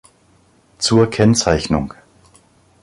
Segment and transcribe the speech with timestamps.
[0.79, 1.93] Zur Kennzeichnung.